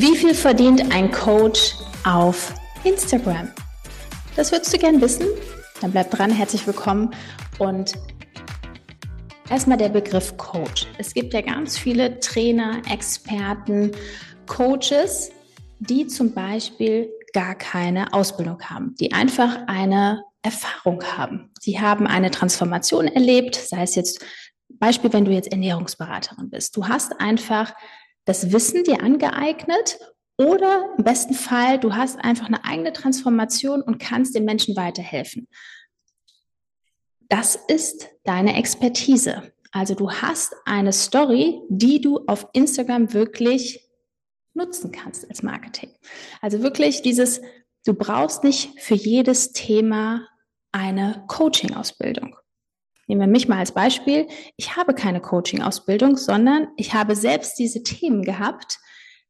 [0.00, 1.74] Wie viel verdient ein Coach
[2.06, 2.54] auf
[2.84, 3.50] Instagram?
[4.34, 5.26] Das würdest du gern wissen?
[5.82, 7.10] Dann bleib dran, herzlich willkommen
[7.58, 7.92] und
[9.50, 10.86] erstmal der Begriff Coach.
[10.96, 13.90] Es gibt ja ganz viele Trainer, Experten,
[14.46, 15.32] Coaches,
[15.80, 21.50] die zum Beispiel gar keine Ausbildung haben, die einfach eine Erfahrung haben.
[21.60, 24.24] Sie haben eine Transformation erlebt, sei es jetzt
[24.78, 26.74] Beispiel, wenn du jetzt Ernährungsberaterin bist.
[26.74, 27.74] Du hast einfach
[28.24, 29.98] das Wissen dir angeeignet
[30.36, 35.48] oder im besten Fall, du hast einfach eine eigene Transformation und kannst den Menschen weiterhelfen.
[37.28, 39.52] Das ist deine Expertise.
[39.70, 43.88] Also du hast eine Story, die du auf Instagram wirklich
[44.54, 45.94] nutzen kannst als Marketing.
[46.40, 47.40] Also wirklich dieses,
[47.84, 50.26] du brauchst nicht für jedes Thema
[50.72, 52.36] eine Coaching-Ausbildung.
[53.10, 54.28] Nehmen wir mich mal als Beispiel.
[54.56, 58.78] Ich habe keine Coaching-Ausbildung, sondern ich habe selbst diese Themen gehabt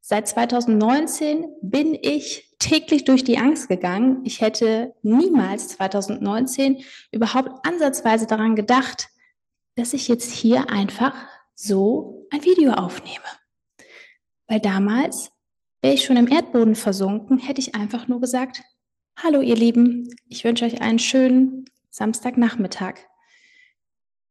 [0.00, 4.22] Seit 2019 bin ich täglich durch die Angst gegangen.
[4.24, 9.08] Ich hätte niemals 2019 überhaupt ansatzweise daran gedacht,
[9.76, 11.14] dass ich jetzt hier einfach
[11.54, 13.24] so ein Video aufnehme.
[14.48, 15.30] Weil damals
[15.82, 18.62] wäre ich schon im Erdboden versunken, hätte ich einfach nur gesagt,
[19.16, 23.09] hallo ihr Lieben, ich wünsche euch einen schönen Samstagnachmittag.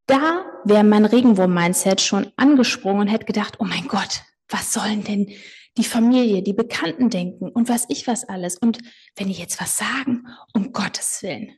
[0.09, 5.29] Da wäre mein Regenwurm-Mindset schon angesprungen und hätte gedacht, oh mein Gott, was sollen denn
[5.77, 8.57] die Familie, die Bekannten denken und was ich was alles.
[8.57, 8.79] Und
[9.15, 11.51] wenn die jetzt was sagen, um Gottes Willen.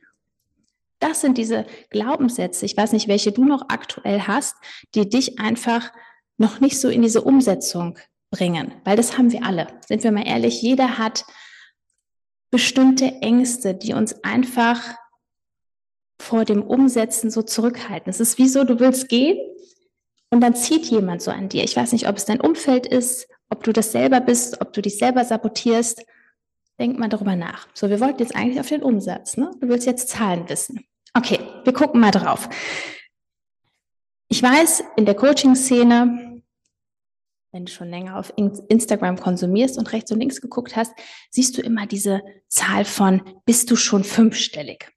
[0.98, 4.54] Das sind diese Glaubenssätze, ich weiß nicht, welche du noch aktuell hast,
[4.94, 5.90] die dich einfach
[6.36, 7.98] noch nicht so in diese Umsetzung
[8.30, 9.68] bringen, weil das haben wir alle.
[9.86, 11.24] Sind wir mal ehrlich, jeder hat
[12.50, 14.94] bestimmte Ängste, die uns einfach
[16.20, 18.10] vor dem Umsetzen so zurückhalten.
[18.10, 19.38] Es ist wie so, du willst gehen
[20.30, 21.64] und dann zieht jemand so an dir.
[21.64, 24.80] Ich weiß nicht, ob es dein Umfeld ist, ob du das selber bist, ob du
[24.80, 26.04] dich selber sabotierst.
[26.78, 27.68] Denk mal darüber nach.
[27.74, 29.36] So, wir wollten jetzt eigentlich auf den Umsatz.
[29.36, 29.50] Ne?
[29.60, 30.84] Du willst jetzt Zahlen wissen.
[31.14, 32.48] Okay, wir gucken mal drauf.
[34.28, 36.42] Ich weiß, in der Coaching-Szene,
[37.52, 40.94] wenn du schon länger auf Instagram konsumierst und rechts und links geguckt hast,
[41.30, 44.90] siehst du immer diese Zahl von, bist du schon fünfstellig?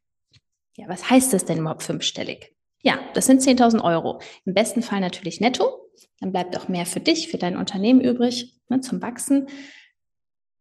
[0.77, 2.53] Ja, was heißt das denn überhaupt fünfstellig?
[2.81, 4.19] Ja, das sind 10.000 Euro.
[4.45, 5.89] Im besten Fall natürlich netto.
[6.19, 9.47] Dann bleibt auch mehr für dich, für dein Unternehmen übrig, ne, zum Wachsen.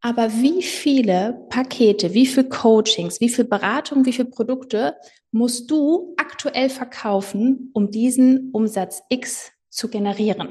[0.00, 4.97] Aber wie viele Pakete, wie viele Coachings, wie viel Beratung, wie viele Produkte
[5.32, 10.50] musst du aktuell verkaufen, um diesen Umsatz X zu generieren?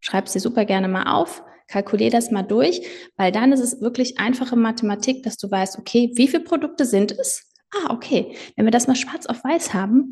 [0.00, 2.82] Schreib dir super gerne mal auf, kalkulier das mal durch,
[3.16, 7.12] weil dann ist es wirklich einfache Mathematik, dass du weißt, okay, wie viele Produkte sind
[7.12, 7.47] es?
[7.74, 10.10] Ah, okay, wenn wir das mal schwarz auf weiß haben,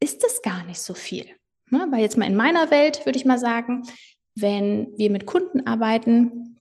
[0.00, 1.26] ist das gar nicht so viel.
[1.70, 1.86] Ne?
[1.90, 3.82] Weil jetzt mal in meiner Welt würde ich mal sagen,
[4.34, 6.58] wenn wir mit Kunden arbeiten,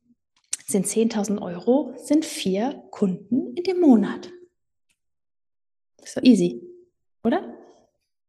[0.65, 4.31] sind 10.000 Euro, sind vier Kunden in dem Monat.
[5.97, 6.61] Doch easy,
[7.23, 7.57] oder?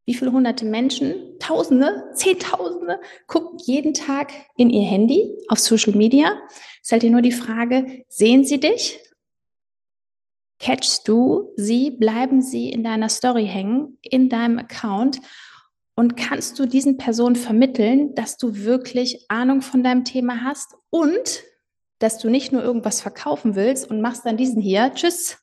[0.07, 6.39] Wie viele hunderte Menschen, Tausende, Zehntausende gucken jeden Tag in ihr Handy auf Social Media.
[6.83, 9.01] Es ist halt nur die Frage, sehen sie dich?
[10.59, 11.91] Catchst du sie?
[11.91, 15.21] Bleiben sie in deiner Story hängen, in deinem Account?
[15.97, 21.45] Und kannst du diesen Personen vermitteln, dass du wirklich Ahnung von deinem Thema hast und
[22.01, 25.39] dass du nicht nur irgendwas verkaufen willst und machst dann diesen hier, tschüss,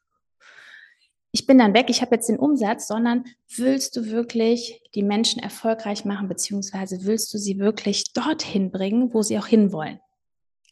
[1.31, 3.23] ich bin dann weg, ich habe jetzt den Umsatz, sondern
[3.55, 9.21] willst du wirklich die Menschen erfolgreich machen, beziehungsweise willst du sie wirklich dorthin bringen, wo
[9.21, 9.99] sie auch hinwollen?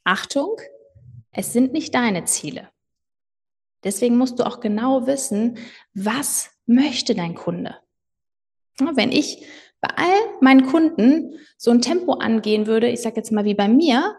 [0.03, 0.57] Achtung,
[1.31, 2.67] es sind nicht deine Ziele.
[3.83, 5.57] Deswegen musst du auch genau wissen,
[5.93, 7.77] was möchte dein Kunde.
[8.79, 9.45] Wenn ich
[9.81, 13.67] bei all meinen Kunden so ein Tempo angehen würde, ich sage jetzt mal wie bei
[13.67, 14.17] mir,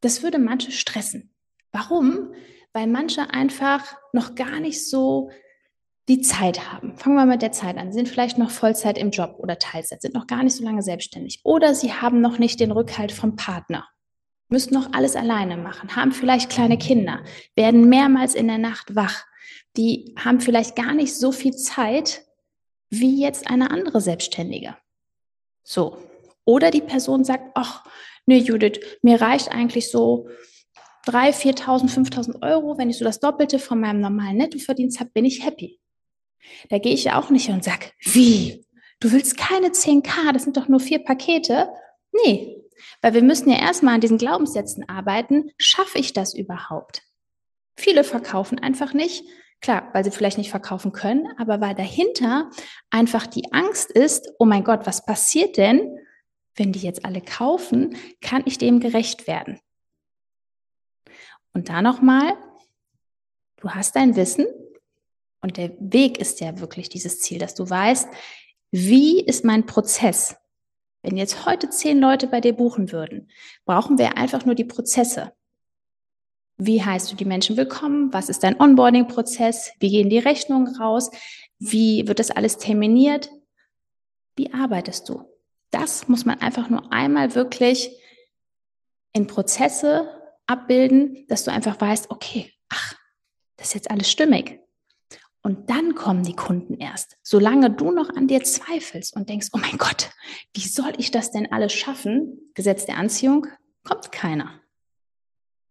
[0.00, 1.34] das würde manche stressen.
[1.70, 2.32] Warum?
[2.72, 5.30] Weil manche einfach noch gar nicht so
[6.08, 6.96] die Zeit haben.
[6.96, 7.92] Fangen wir mit der Zeit an.
[7.92, 11.40] Sind vielleicht noch Vollzeit im Job oder Teilzeit, sind noch gar nicht so lange selbstständig.
[11.44, 13.86] Oder sie haben noch nicht den Rückhalt vom Partner,
[14.52, 17.24] müssen noch alles alleine machen, haben vielleicht kleine Kinder,
[17.56, 19.24] werden mehrmals in der Nacht wach.
[19.76, 22.22] Die haben vielleicht gar nicht so viel Zeit
[22.90, 24.76] wie jetzt eine andere Selbstständige.
[25.64, 25.96] So.
[26.44, 27.84] Oder die Person sagt, ach,
[28.26, 30.28] nee, Judith, mir reicht eigentlich so
[31.06, 32.76] 3.000, 4.000, 5.000 Euro.
[32.76, 35.80] Wenn ich so das Doppelte von meinem normalen Nettoverdienst habe, bin ich happy.
[36.68, 38.66] Da gehe ich ja auch nicht und sage, wie?
[39.00, 41.68] Du willst keine 10k, das sind doch nur vier Pakete.
[42.24, 42.61] Nee,
[43.00, 45.50] weil wir müssen ja erstmal an diesen Glaubenssätzen arbeiten.
[45.58, 47.02] Schaffe ich das überhaupt?
[47.76, 49.24] Viele verkaufen einfach nicht.
[49.60, 52.50] Klar, weil sie vielleicht nicht verkaufen können, aber weil dahinter
[52.90, 55.98] einfach die Angst ist, oh mein Gott, was passiert denn,
[56.56, 57.96] wenn die jetzt alle kaufen?
[58.20, 59.60] Kann ich dem gerecht werden?
[61.54, 62.36] Und da nochmal,
[63.56, 64.46] du hast dein Wissen
[65.42, 68.08] und der Weg ist ja wirklich dieses Ziel, dass du weißt,
[68.72, 70.36] wie ist mein Prozess?
[71.02, 73.28] Wenn jetzt heute zehn Leute bei dir buchen würden,
[73.64, 75.32] brauchen wir einfach nur die Prozesse.
[76.58, 78.12] Wie heißt du die Menschen willkommen?
[78.12, 79.72] Was ist dein Onboarding-Prozess?
[79.80, 81.10] Wie gehen die Rechnungen raus?
[81.58, 83.30] Wie wird das alles terminiert?
[84.36, 85.24] Wie arbeitest du?
[85.70, 87.90] Das muss man einfach nur einmal wirklich
[89.12, 90.08] in Prozesse
[90.46, 92.94] abbilden, dass du einfach weißt, okay, ach,
[93.56, 94.60] das ist jetzt alles stimmig.
[95.42, 97.18] Und dann kommen die Kunden erst.
[97.22, 100.10] Solange du noch an dir zweifelst und denkst, oh mein Gott,
[100.54, 102.52] wie soll ich das denn alles schaffen?
[102.54, 103.48] Gesetz der Anziehung,
[103.82, 104.60] kommt keiner.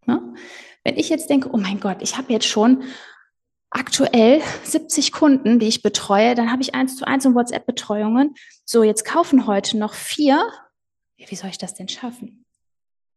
[0.05, 0.33] Ne?
[0.83, 2.83] Wenn ich jetzt denke, oh mein Gott, ich habe jetzt schon
[3.69, 8.35] aktuell 70 Kunden, die ich betreue, dann habe ich eins zu eins und WhatsApp-Betreuungen.
[8.65, 10.45] So, jetzt kaufen heute noch vier.
[11.15, 12.45] Wie soll ich das denn schaffen?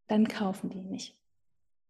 [0.07, 1.17] Dann kaufen die nicht.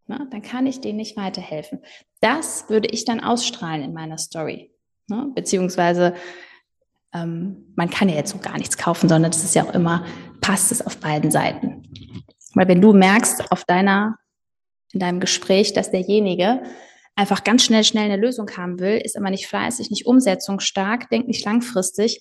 [0.06, 0.26] Ne?
[0.30, 1.80] Dann kann ich denen nicht weiterhelfen.
[2.20, 4.70] Das würde ich dann ausstrahlen in meiner Story.
[5.08, 5.30] Ne?
[5.34, 6.14] Beziehungsweise
[7.14, 10.04] ähm, man kann ja jetzt so gar nichts kaufen, sondern das ist ja auch immer,
[10.40, 11.82] passt es auf beiden Seiten.
[12.54, 14.18] Weil wenn du merkst auf deiner,
[14.92, 16.62] in deinem Gespräch, dass derjenige
[17.16, 21.28] einfach ganz schnell, schnell eine Lösung haben will, ist aber nicht fleißig, nicht umsetzungsstark, denkt
[21.28, 22.20] nicht langfristig,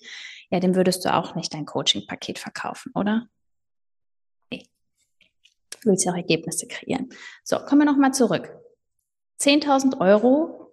[0.50, 3.26] ja, dem würdest du auch nicht dein Coaching-Paket verkaufen, oder?
[5.84, 7.10] Du willst ja auch Ergebnisse kreieren.
[7.42, 8.50] So, kommen wir nochmal zurück.
[9.40, 10.72] 10.000 Euro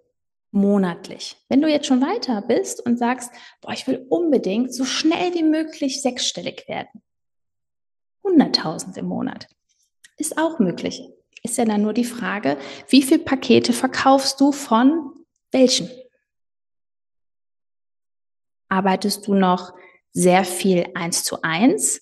[0.51, 1.35] monatlich.
[1.49, 3.29] Wenn du jetzt schon weiter bist und sagst,
[3.59, 7.01] boah, ich will unbedingt so schnell wie möglich sechsstellig werden.
[8.23, 9.47] 100.000 im Monat.
[10.17, 11.03] Ist auch möglich.
[11.43, 15.11] Ist ja dann nur die Frage, wie viele Pakete verkaufst du von
[15.51, 15.89] welchen?
[18.69, 19.73] Arbeitest du noch
[20.13, 21.99] sehr viel eins zu eins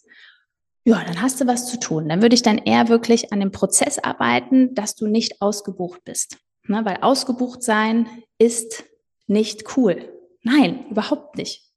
[0.86, 2.10] ja, dann hast du was zu tun.
[2.10, 6.38] Dann würde ich dann eher wirklich an dem Prozess arbeiten, dass du nicht ausgebucht bist.
[6.68, 6.84] Ne?
[6.86, 8.86] Weil ausgebucht sein ist
[9.28, 10.14] nicht cool.
[10.42, 11.72] Nein, überhaupt nicht.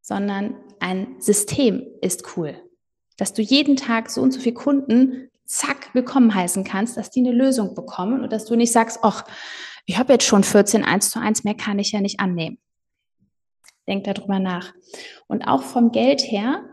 [0.00, 2.56] Sondern ein System ist cool.
[3.16, 7.20] Dass du jeden Tag so und so viele Kunden zack willkommen heißen kannst, dass die
[7.20, 9.24] eine Lösung bekommen und dass du nicht sagst, ach,
[9.86, 12.58] ich habe jetzt schon 14 1 zu 1, mehr kann ich ja nicht annehmen.
[13.86, 14.74] Denk darüber nach.
[15.28, 16.64] Und auch vom Geld her,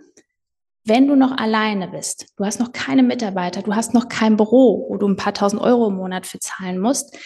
[0.86, 4.88] wenn du noch alleine bist, du hast noch keine Mitarbeiter, du hast noch kein Büro,
[4.90, 7.18] wo du ein paar tausend Euro im Monat für zahlen musst,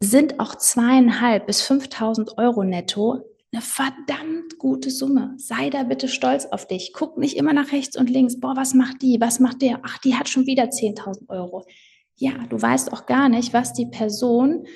[0.00, 5.34] sind auch zweieinhalb bis fünftausend Euro netto eine verdammt gute Summe.
[5.36, 6.92] Sei da bitte stolz auf dich.
[6.94, 8.38] Guck nicht immer nach rechts und links.
[8.38, 9.20] Boah, was macht die?
[9.20, 9.80] Was macht der?
[9.82, 11.66] Ach, die hat schon wieder 10.000 Euro.
[12.14, 14.66] Ja, du weißt auch gar nicht, was die Person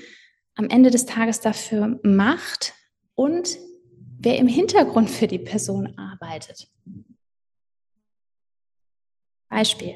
[0.56, 2.74] am Ende des Tages dafür macht
[3.14, 3.58] und
[4.18, 6.68] wer im Hintergrund für die Person arbeitet.
[9.54, 9.94] Beispiel,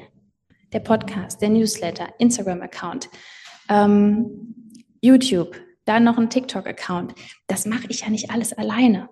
[0.71, 3.09] der Podcast, der Newsletter, Instagram-Account,
[3.67, 4.55] ähm,
[5.01, 7.13] YouTube, dann noch ein TikTok-Account.
[7.47, 9.09] Das mache ich ja nicht alles alleine.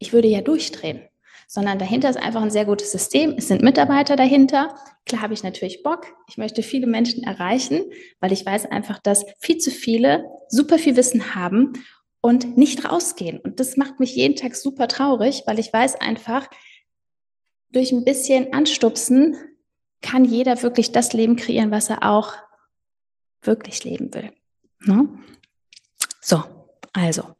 [0.00, 1.02] Ich würde ja durchdrehen,
[1.46, 3.36] sondern dahinter ist einfach ein sehr gutes System.
[3.38, 4.74] Es sind Mitarbeiter dahinter.
[5.06, 6.08] Klar habe ich natürlich Bock.
[6.28, 7.84] Ich möchte viele Menschen erreichen,
[8.18, 11.74] weil ich weiß einfach, dass viel zu viele super viel Wissen haben
[12.20, 13.38] und nicht rausgehen.
[13.38, 16.48] Und das macht mich jeden Tag super traurig, weil ich weiß einfach,
[17.70, 19.36] durch ein bisschen Anstupsen
[20.02, 22.34] kann jeder wirklich das Leben kreieren, was er auch
[23.42, 24.32] wirklich leben will.
[24.80, 25.08] Ne?
[26.20, 26.42] So,
[26.92, 27.34] also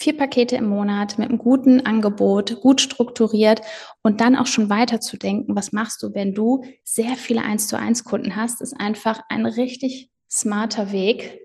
[0.00, 3.60] vier Pakete im Monat mit einem guten Angebot, gut strukturiert
[4.02, 7.68] und dann auch schon weiter zu denken, was machst du, wenn du sehr viele 1
[7.68, 11.40] zu 1 Kunden hast, ist einfach ein richtig smarter Weg,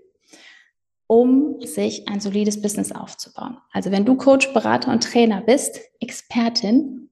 [1.08, 3.58] um sich ein solides Business aufzubauen.
[3.74, 7.10] Also wenn du Coach, Berater und Trainer bist, Expertin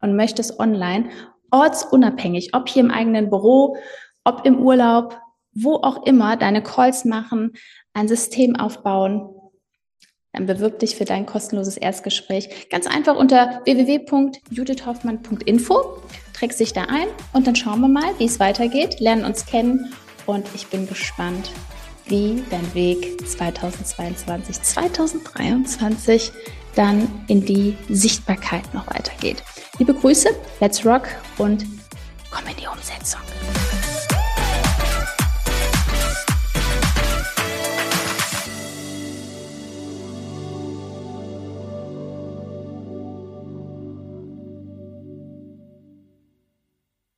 [0.00, 1.10] und möchtest online
[1.50, 3.76] ortsunabhängig, ob hier im eigenen Büro,
[4.24, 5.18] ob im Urlaub,
[5.52, 7.52] wo auch immer, deine Calls machen,
[7.94, 9.30] ein System aufbauen,
[10.32, 12.70] dann bewirb dich für dein kostenloses Erstgespräch.
[12.70, 16.02] Ganz einfach unter www.judithhoffmann.info,
[16.32, 19.92] trägst dich da ein und dann schauen wir mal, wie es weitergeht, lernen uns kennen
[20.26, 21.50] und ich bin gespannt,
[22.06, 26.30] wie dein Weg 2022, 2023
[26.78, 29.42] dann in die Sichtbarkeit noch weitergeht.
[29.78, 30.28] Liebe Grüße,
[30.60, 31.66] let's rock und
[32.30, 33.20] komm in die Umsetzung.